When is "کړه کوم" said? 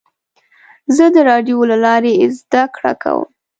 2.75-3.29